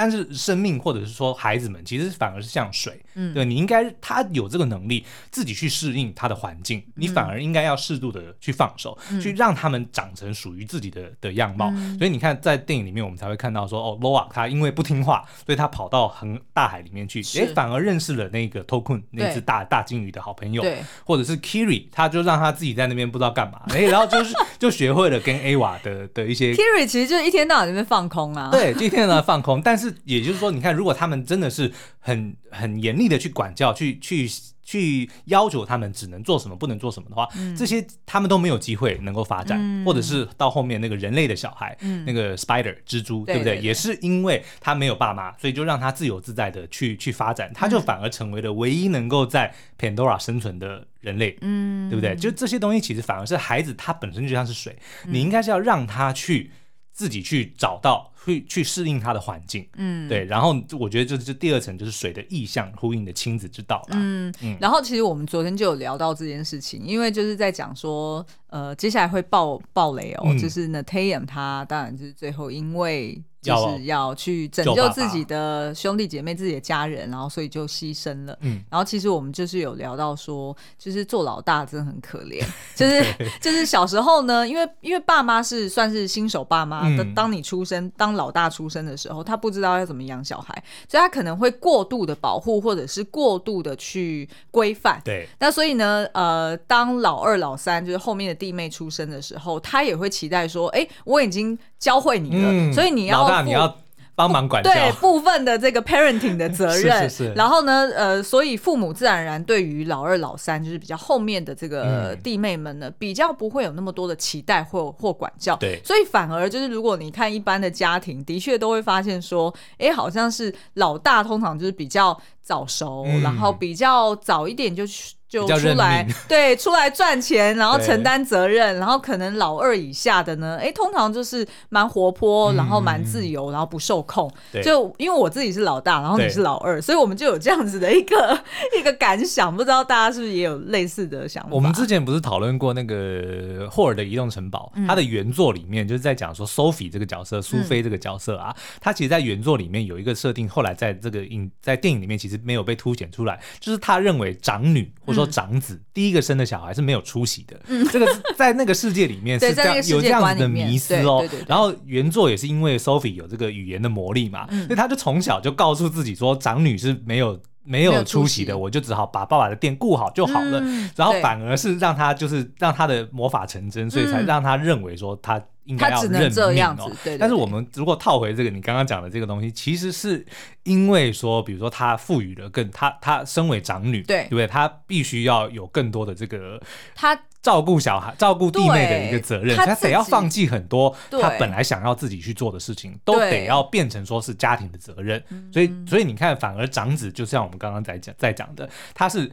[0.00, 11.70] 但是生命或者是说孩子们，其实反而是像水，嗯，对，你应该他有这个能力自己去适应他的环境，你反而应该要适度的去放手，嗯、去让他们长成属于自己的的样貌。
[11.76, 34.28] 嗯、所以你看，在电影里面我们才会看到说，哦，Loak 他因为不听话，所以他跑到很大海里面去，哎，反而认识了那个 Tokun 那只大大鲸鱼的好朋友，对，或者是 Kiri，他就让他自己在那边不知道干嘛，哎，然后就是 就学会了跟 Awa 的的一些 Kiri 其实就一天到晚在那边放空啊，对，就一天到晚放空，但是也就是说，你看，如果他们真的是很很严厉的去管教，去去
[34.62, 43.58] 去要求他们只能做什么，不能做什么的话，嗯、这些他们都没有机会能够发展，嗯、或者是到后面那个人类的小孩，嗯、那个 Spider 蜘蛛，对不对？
[43.58, 52.14] 也是因为他没有爸妈，所以就让他自由自在的去去发展，他就反而成为了唯一能够在 Pandora 生存的人类，嗯，对不对？
[52.14, 56.52] 就这些东西其实反而是孩子他本身就像是水，嗯、你应该是要让他去。
[56.92, 60.24] 自己去找到，去去适应它的环境，嗯，对。
[60.24, 64.56] 然后我觉得这是第二层就是水的意象呼应的亲子之道了，嗯嗯。
[64.60, 73.22] 然后其实我们昨天就有聊到这件事情，因为就是在讲说，呃，接下来会爆爆雷哦，嗯、就是 Natayam 他当然就是最后因为。
[73.42, 78.36] 就是要去拯救自己的兄弟姐妹、自己的家人，然后所以就牺牲了。
[78.40, 82.44] 嗯，然后其实我们就是有聊到说，就是做老大真的很可怜。
[82.76, 83.02] 就是
[83.40, 95.00] 就是小时候呢，因为因为爸妈是算是新手爸妈，当当你出生当老大出生的时候，他不知道要怎么养小孩，所以他可能会过度的保护，或者是过度的去规范。
[95.04, 95.26] 对。
[95.38, 103.28] 那所以呢，呃，当老二、老三就是后面的弟妹出生的时候，他也会期待说，哎，我已经教会你了，所以你要。
[103.28, 103.76] 那你要
[104.14, 115.56] 帮忙管教，对部分的这个 parenting 的责任， 是是是，然后呢，呃，所以父母自然而然对于老二、老三，就是比较后面的这个弟妹们呢，嗯、比较不会有那么多的期待或或管教。
[115.56, 125.14] 对，所以反而就是如果你看一般的家庭，的确都会发现说，哎，好像是老大通常就是比较早熟，嗯、然后比较早一点就去。
[125.30, 134.28] 就出来，对，出来赚钱，然后承担责任，然后可能老二以下的呢，哎，通常就是蛮活泼，然后蛮自由，然后不受控。
[134.62, 138.36] 就因为我自己是老大，然后你是老二，所以我们就有这样子的一个
[138.76, 141.50] 一个感想，不知道大家是不是也有类似的想法？
[141.52, 158.06] 我们之前不是讨论过那个霍尔的移动城堡，它的原作里面就是在讲说 Sophie 这个角色，苏菲这个角色啊，他其实在原作里面有一个设定，后来在这个影在电影里面其实没有被凸显出来，就是他认为长女或者说长子第一个生的小孩是没有出息的，嗯，这个
[158.36, 161.24] 在那个世界里面 是这样有这样子的迷思哦。
[161.46, 170.60] 然后原作也是因为 Sophie 有这个语言的魔力嘛，所以他就从小就告诉自己说长女是没有没有出息的，我就只好把爸爸的店顾好就好了。
[170.96, 176.90] 然后反而是让他就是让他的魔法成真，所以才让他认为说他应该要认命哦。
[177.18, 180.26] 但是我们如果套回这个你刚刚讲的这个东西，其实是
[180.64, 184.46] 因为说，比如说他赋予了更他他身为长女，对对不对？
[184.46, 186.60] 他必须要有更多的这个
[186.94, 187.18] 他。
[187.42, 195.24] 照顾小孩、照顾弟妹的一个责任，他，他得要放弃很多他本来想要自己去做的事情，都得要变成说是家庭的责任。
[195.50, 199.32] 所以，所以你看，反而长子就像我们刚刚在讲在讲的，他是。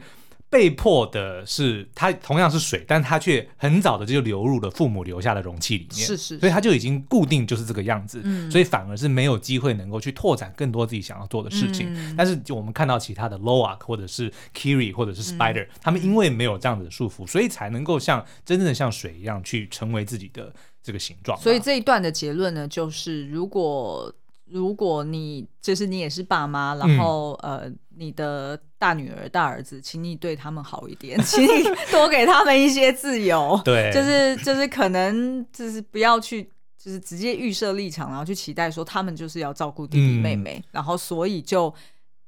[0.50, 11.92] 被迫的是，它同样是水，但它却很早的就流入了父母留下的容器里面，是是，所以它就已经固定就是这个样子，嗯，所以反而是没有机会能够去拓展更多自己想要做的事情。
[11.94, 21.38] 嗯，但是就我们看到其他的 Loak 或者是 Kiri 或者是 Spider，嗯，他们因为没有这样子的束缚，所以才能够像真正的像水一样去成为自己的这个形状。
[21.38, 24.12] 所以这一段的结论呢，就是如果。
[24.50, 33.60] 如果你就是你也是爸妈，然后、嗯、呃，你的大女儿、大儿子，请你对他们好一点， 请你多给他们一些自由。
[33.64, 41.72] 对，就是就是可能就是不要去就是直接预设立场，然后去期待说他们就是要照顾弟弟妹妹，嗯、然后所以就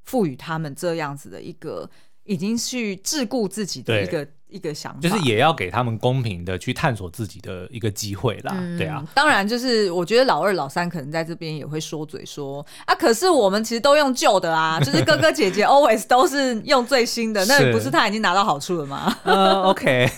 [0.03, 1.89] 赋予他们这样子的一个
[2.23, 4.27] 已经去桎梏自己的一个。
[4.51, 9.03] 一个想法，就是也要给他们公平的去探索自己的一个机会啦，嗯、对啊。
[9.13, 19.15] 当然，就是我觉得老二、老三可能在这边也会说嘴说啊，可是我们其实都用旧的啊， 就是哥哥姐姐 always 都是用最新的，那不是他已经拿到好处了吗？
[19.23, 20.09] 呃，OK，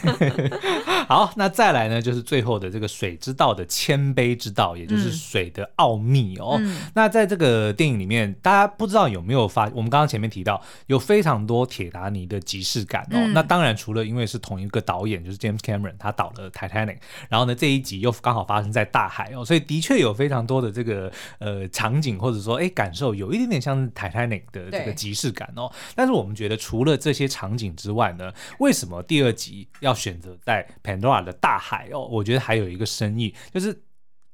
[1.08, 6.58] 好，那再来呢，就是最后的这个水之道的谦卑之道，也就是水的奥秘哦。
[6.60, 13.16] 嗯、那在这个电影里面，大家不知道有没有发，我们刚刚前面提到有非常多铁达尼的即视感哦。
[13.16, 16.98] 嗯、那当然，除了因为是同一个导演，就是 James Cameron，他导了 Titanic，
[17.30, 25.72] 然后呢，这一集又刚好发生在大海哦，所以的确有非常多的这个呃场景，或者说哎感受，有一点点像 Titanic 的这个即视感哦。
[25.96, 32.08] 但是我们觉得除了这些场景之外呢，为什么第二集要选择在 Pandora 的大海哦？
[32.08, 33.82] 我觉得还有一个深意，就是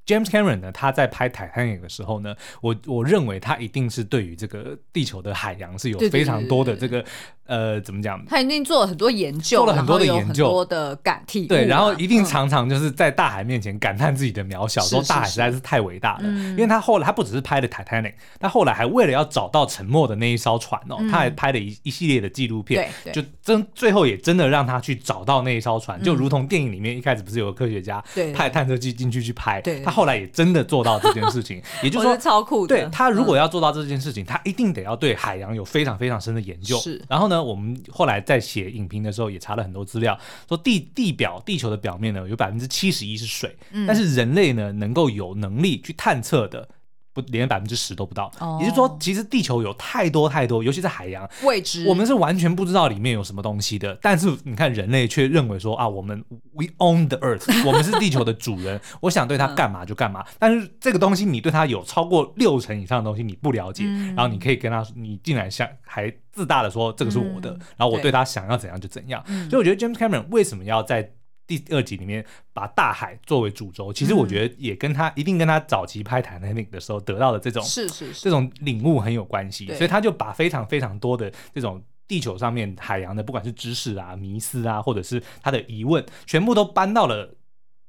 [0.09, 7.05] James Cameron 呢，他在拍 Titanic 的时候呢，我我认为他一定是对于这个地球的海洋是有非常多的这个。
[7.49, 8.23] 呃，怎么讲？
[8.27, 16.25] 他一定做了很多研究，做了很多的研究，很多的感体、啊、对，然后一定常常就是在大海面前感叹自己的渺小，嗯、说大海实在是太伟大了。
[16.25, 27.99] 是是是，因为他后来他不只是拍了 Titanic，他后来还为了要找到沉没的那一艘船哦，嗯、他还拍了一一系列的纪录片，就真最后也真的让他去找到那一艘船，嗯、就如同电影里面一开始不是有个科学家
[28.35, 32.75] 派探测器进去去拍，对，他后来也真的做到这件事情， 也就是说超酷的。
[32.75, 36.77] 对，他如果要做到这件事情，嗯、他一定得要对海洋有非常非常深的研究。
[36.77, 38.23] 是，然后呢，我们后来。
[38.29, 40.15] 在写影评的时候，也查了很多资料，
[40.47, 46.69] 说地地表地球的表面呢，有百分之七十一是水，嗯、但是人类呢，能够有能力去探测的。
[47.13, 53.97] 不连百分之十都不到，也就是说，其实地球有太多太多，尤其是海洋未知，我们是完全不知道里面有什么东西的。
[54.01, 60.23] 但是你看，人类却认为说啊，我们 we own the earth， 我们是地球的主人，我想对它干嘛就干嘛。
[60.37, 63.83] 但是这个东西，你对它有超过六成以上的东西你不了解，
[64.15, 69.23] 然后你可以跟他说，你竟然想还自大的说这个是我的，然后我对他想要怎样就怎样。
[69.49, 71.11] 所以我觉得 James Cameron 为什么要在
[71.49, 87.33] 第二集里面把大海作为主轴，其实我觉得也跟他一定跟他早期拍《Titanic》的时候得到的这种是是是这种领悟很有关系，所以他就把非常非常多的这种地球上面海洋的，不管是知识啊、迷思啊，或者是他的疑问，全部都搬到了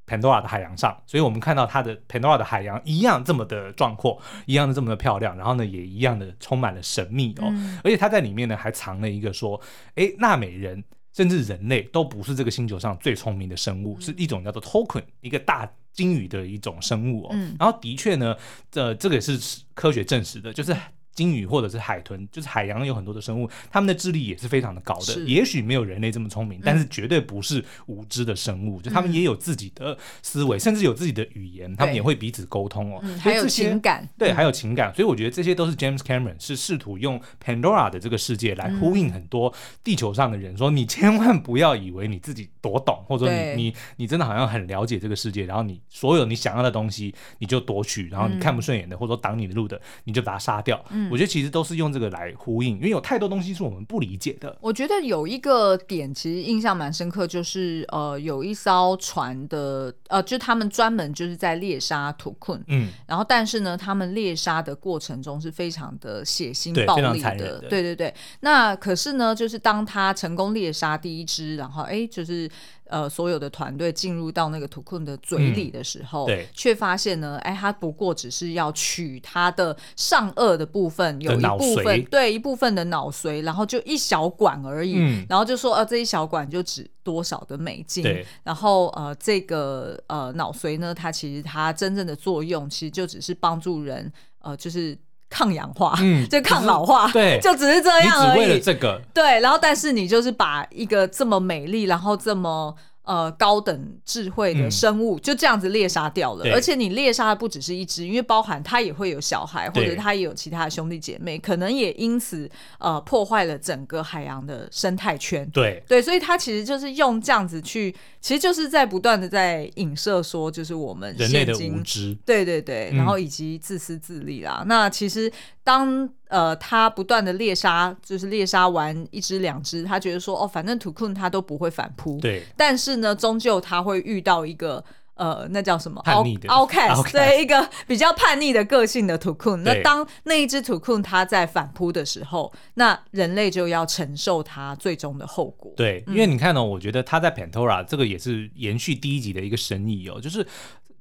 [0.06, 0.98] Pandora 的海洋上。
[1.06, 7.52] 所以我们看到它的 Pandora 的海洋一样这么的壮阔，一样的这么的漂亮，然后呢也一样的充满了神秘哦。
[7.84, 9.60] 而且他在里面呢还藏了一个说，
[9.96, 10.82] 哎，纳美人。
[11.12, 17.30] 甚至人类都不是这个星球上最聪明的生物，嗯、是一种叫做 Token 一个大鲸鱼的一种生物哦。
[17.32, 18.36] 嗯、然后的确呢，
[18.70, 19.38] 这这个也是
[19.74, 20.76] 科学证实的，就是
[21.14, 25.20] 鲸鱼或者是海豚，就是海洋有很多的生物，它们的智力也是非常的高的。
[25.24, 28.80] 也许没有人类这么聪明，但是绝对不是无知的生物。
[28.80, 33.02] 就他们也有自己的思维，甚至有自己的语言，他们也会彼此沟通哦。
[33.18, 34.94] 还有情感，对，还有情感。
[34.94, 39.52] 所以我觉得这些都是 James Cameron 是试图用 Pandora 的这个世界来呼应很多
[39.84, 50.82] 地球上的人，说你千万不要以为你自己多懂，或者说你你你真的好像很了解这个世界，然后你所有你想要的东西你就夺取，然后你看不顺眼的或者说挡你的路的，你就把它杀掉。
[51.08, 54.56] 我觉得其实都是用这个来呼应，因为有太多东西是我们不理解的。
[54.60, 68.12] 我觉得有一个点其实印象蛮深刻，就是呃，有一艘船的呃，就他们专门就是在猎杀土困，嗯，然后但是呢，他们猎杀的过程中是非常的血腥暴力的，的对对对。
[68.40, 72.50] 那可是呢，就是当他成功猎杀第一只，然后哎，就是。
[72.90, 94.98] 呃，所有的团队进入到那个图坤的嘴里的时候，嗯、对，却发现呢，哎，他不过只是要取他的上颚的部分，有一部分，对，一部分的脑髓，然后就一小管而已，嗯、然后就说，呃，这一小管就值多少的美金，对，然后呃，这个呃脑髓呢，它其实它真正的作用，其实就只是帮助人，呃，就是。
[95.30, 98.40] 抗氧化，嗯， 就抗老化，对， 就只是这样而已。
[98.40, 102.74] 为了这个，对，然后但是你就是把一个这么美丽，然后这么。
[103.10, 112.48] 呃，高等智慧的生物就这样子猎杀掉了，而且你猎杀的不只是一只，因为包含它也会有小孩，或者它也有其他的兄弟姐妹，可能也因此
[112.78, 115.44] 呃破坏了整个海洋的生态圈。
[115.50, 122.16] 对对，所以它其实就是用这样子去，其实就是在不断的在影射说，就是我们人类的无知。
[122.24, 124.62] 对对对，然后以及自私自利啦。
[124.68, 125.28] 那其实
[125.64, 126.08] 当。
[126.30, 132.20] 呃，他不断的猎杀，就是猎杀完一只两只，他觉得说，哦，反正图坤他都不会反扑。
[132.20, 132.44] 对。
[132.56, 134.84] 但是呢，终究他会遇到一个，
[135.14, 136.00] 呃，那叫什么？
[136.02, 136.48] 叛逆的。
[136.48, 139.60] Outcast， 对，一个比较叛逆的个性的图坤。
[139.64, 145.72] 那当那一只图坤他在反扑的时候，那人类就要承受他最终的后果。
[145.76, 150.46] 对，因为你看呢、哦，我觉得他在 Pantora 这个也是延续第一集的一个深意哦，就是。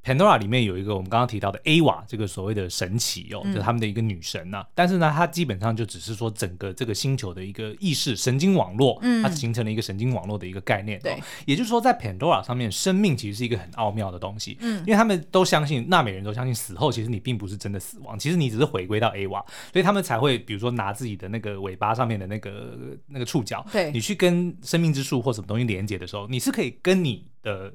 [0.09, 4.61] Pandora 里面有一个我们刚刚提到的 Awa 这个所谓的神奇哦，就是他们的一个女神呐、啊。
[4.63, 10.99] 嗯、但是呢，它基本上就只是说整个这个星球的一个意识神经网络，嗯，它形成了一个神经网络的一个概念。
[11.01, 14.57] 对，也就是说，在 Pandora 上面，生命其实是一个很奥妙的东西。
[14.61, 27.71] 嗯，因为他们都相信，纳美人都相信死后其实你并不是真的死亡，其实你只是回归到 Awa，所以他们才会比如说拿自己的那个尾巴上面的那个那个触角，对，你去跟生命之树或什么东西连接的时候，你是可以跟你的。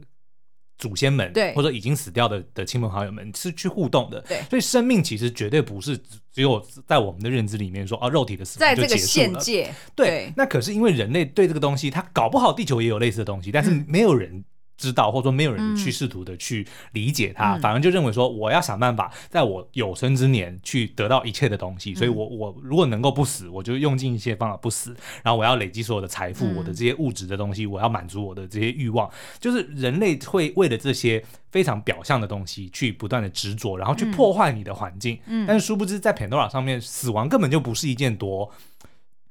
[0.79, 5.97] 祖先们，对，或者已经死掉的的亲朋好友们是去互动的，对，所以生命其实绝对不是
[6.33, 14.45] 只有在我们的认知里面说啊，肉体的死亡就结束了，在这个现界，对，对，那可是因为人类对这个东西，他搞不好地球也有类似的东西，但是没有人。
[14.85, 29.11] 嗯知道，或者说没有人去试图的去理解它，嗯、反而就认为说我要想办法在我有生之年去得到一切的东西，嗯、所以我我如果能够不死，我就用尽一切方法不死，然后我要累积所有的财富，嗯、我的这些物质的东西，我要满足我的这些欲望，
[29.41, 38.53] 就是人类会为了这些非常表象的东西去不断的执着，然后去破坏你的环境，嗯、但是殊不知在 Pandora 上面，死亡根本就不是一件多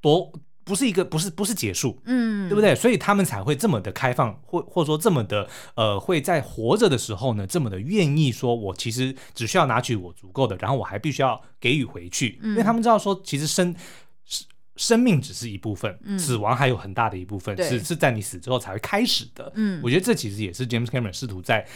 [0.01, 0.31] 多。
[0.64, 2.74] 不是一个，不是不是结束，嗯，对不对？
[2.74, 13.76] 所以他们才会这么的开放，或或者说这么的呃，会在活着的时候呢，这么的愿意说，我其实只需要拿取我足够的，然后我还必须要给予回去，嗯、因为他们知道说，其实生
[14.76, 19.51] 生命只是一部分，嗯、死亡还有很大的一部分是是在你死之后才会开始的。
[19.55, 21.68] 嗯，我觉得这其实也是 James Cameron 试图在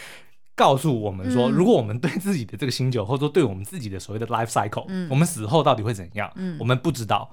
[0.55, 6.31] 告诉我们说，嗯、如果我们对自己的这个星球，或者说对我们自己的所谓的 life cycle，嗯、我们死后到底会怎样？
[6.35, 7.29] 嗯，我们不知道。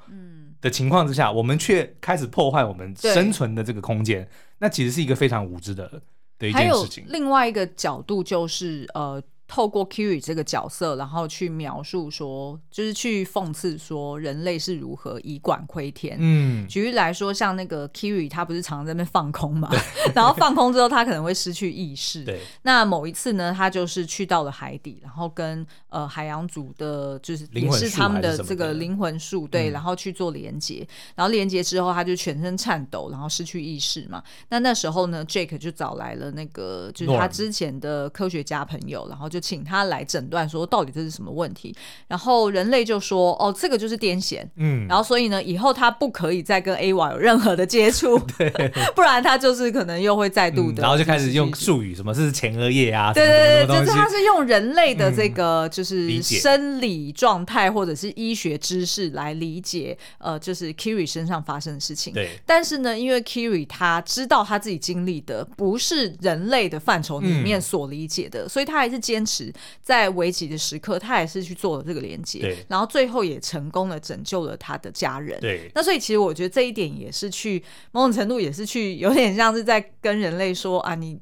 [0.65, 0.67] 嗯。
[0.67, 6.03] 的情况之下，我们却开始破坏我们生存的这个空间，那其实是一个非常无知的
[6.39, 7.05] 的一件事情。
[7.09, 9.23] 另外一个角度就是，呃。
[9.55, 16.17] 透过 Kiri 这个角色，然后去描述说，就是去讽刺说人类是如何以管窥天。
[16.19, 19.71] 嗯，举例来说，像那个 Kiri，他不是常常在那边放空嘛？
[20.13, 22.25] 然后放空之后，他可能会失去意识。
[22.25, 22.41] 对。
[22.63, 30.85] 那某一次呢，他就是去到了海底，然后跟呃海洋族的，就是也是他们的这个灵魂树，对，然后去做连接。
[31.15, 34.21] 然后连接之后，他就全身颤抖，然后失去意识嘛。
[34.49, 39.44] 那那时候呢，Jake 就找来了那个就是他之前的科学家朋友，然后就。
[39.45, 41.77] 请他来诊断，说到底这是什么问题？
[42.09, 48.49] 然后人类就说：“哦，这个就是癫痫。”嗯，然后所以呢，以后他不可以再跟 Awa 有任何的接触， 对，
[48.97, 50.81] 不然他就是可能又会再度的。
[50.81, 53.13] 然后就开始用术语，什么是前额叶啊？
[53.13, 62.15] 对对对，就是他是用人类的这个就是生理状态或者是医学知识来理解，呃，就是 Kiri 身上发生的事情。
[62.15, 69.51] 对，但是呢，因为 Kiri 他知道他自己经历的不是人类的范畴里面所理解的，所以他还是坚坚持
[69.81, 75.41] 在危急的时刻，他也是去做了这个连接，然后最后也成功的拯救了他的家人。
[75.41, 81.19] 对，那所以其实我觉得这一点也是去某种程度也是去有点像是在跟人类说啊，你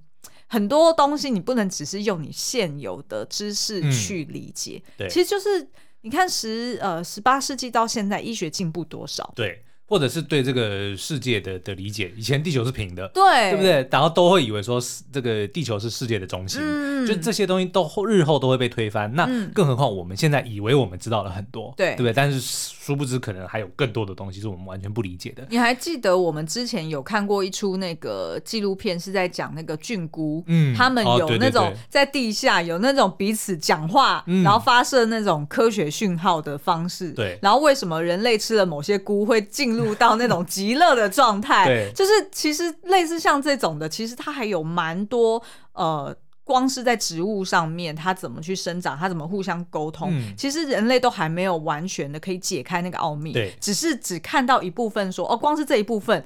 [0.48, 5.68] 很多东西你不能只是用你现有的知识去理解，嗯、对，其实就是
[6.00, 9.32] 你看十呃十八世纪到现在医学进步多少？
[9.36, 9.62] 对。
[9.92, 13.86] 或者是对这个世界的的理解，以前地球是平的，对，对不对？
[13.90, 14.80] 然后都会以为说
[15.12, 19.14] 这个地球是世界的中心，嗯、就这些东西都日后都会被推翻。
[19.14, 22.12] 那更何况我们现在以为我们知道了很多，对，对不对？
[22.14, 25.46] 但是殊不知可能还有更多的东西是我们完全不理解的。
[25.50, 37.38] 你还记得我们之前有看过一出那个纪录片，是在讲那个菌菇，嗯，他们有那种在地下有那种彼此讲话，嗯、然后发射那种科学讯号的方式，对。
[37.42, 46.14] 然后为什么人类吃了某些菇会进入入到那种极乐的状态，对，就是其实类似像这种的，其实它还有蛮多呃，
[46.44, 56.24] 光是在植物上面，它怎么去生长，它怎么互相沟通，嗯、其实人类都还没有完全的可以解开那个奥秘，对，只是只看到一部分说，说哦，光是这一部分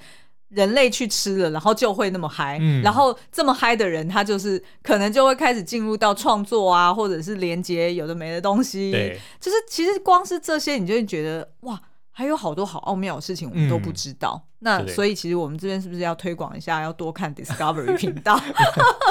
[0.49, 11.81] 人类去吃了，然后就会那么嗨，嗯、然后这么嗨的人，他就是可能就会开始进入到创作啊，或者是连接有的没的东西，对，就是其实光是这些，你就会觉得哇。
[12.19, 18.41] 还有好多好奥妙的事情我们都不知道，嗯、那所以其实我们这边是不是要推广一下，要多看 Discovery 频道？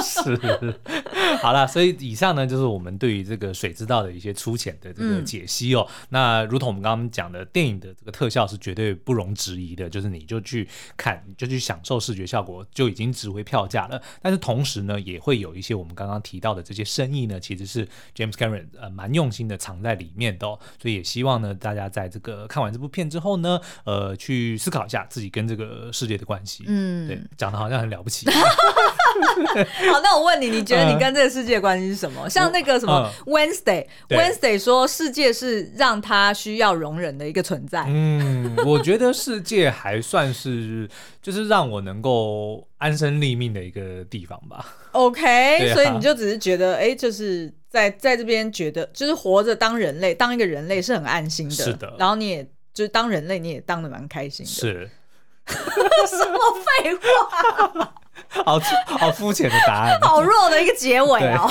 [0.02, 0.76] 是，
[1.42, 5.86] 好了，所以以上呢就是我们对于这个水之道的一些粗浅的这个解析哦。
[5.88, 10.68] 嗯、那如同我们刚刚讲的，电影的这个特效是绝对不容置疑的，就是你就去
[10.98, 14.02] 看，你就去享受视觉效果，就已经值回票价了。
[14.24, 20.58] 但是同时呢，也会有一些我们刚刚提到的这些深意呢，其实是 James Cameron 呃蛮用心的藏在里面的、哦。
[20.82, 22.86] 所以也希望呢，大家在这个看完这部。
[22.96, 26.64] 片之后呢，呃，去思考一下自己跟这个世界的关系。
[26.68, 28.28] 嗯，对，讲的好像很了不起。
[29.92, 32.24] 好，那我问你，你觉得你跟这个世界的关系是什么？
[32.24, 37.86] 呃、像那个什么 Wednesday，Wednesday、嗯、说世界是让他需要容忍的一个存在。
[37.88, 40.90] 嗯，我觉得世界还算是
[41.22, 44.66] 就是让我能够安身立命的一个地方吧。
[44.92, 51.56] OK，、啊、所以你就只是觉得，哎、欸，就是在在这边觉得，就是活着当人类，当一个人类是很安心的。
[51.56, 52.48] 是的，然后你也。
[52.76, 54.52] 就是当人类，你也当的蛮开心的。
[54.52, 54.90] 是，
[56.08, 57.94] 什么废话？
[58.44, 61.48] 好好肤浅的答案， 好弱的一个结尾哦。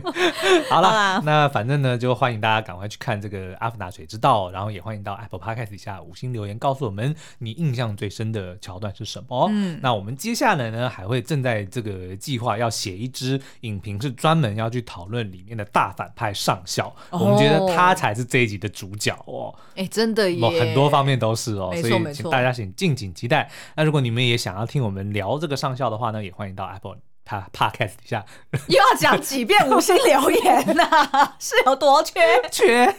[0.68, 9.48] 好了，那反正呢，就欢迎大家赶快去看这个《阿凡达水之道》，然后也欢迎到 Apple Podcast 底下五星留言，告诉我们你印象最深的桥段是什么。
[9.50, 16.94] 嗯，那我们接下来呢，还会正在这个计划要写一支影评，是专门要去讨论里面的大反派上校。
[17.10, 19.54] 哦、我们觉得他才是这一集的主角哦。
[19.76, 21.72] 哎，真的耶，很多方面都是哦。
[21.80, 23.50] 所以请大家请敬请期待。
[23.76, 28.24] 那如果你们也想要听我们聊这个上校的话呢，也欢迎到 Apple 他 Podcast 底下
[28.68, 32.20] 又要讲几遍五星留言呐、啊， 是有多缺？
[32.50, 32.92] 缺。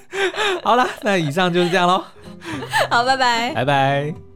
[0.63, 2.03] 好了，那以上就是这样喽。
[2.89, 4.30] 好，拜拜，拜拜。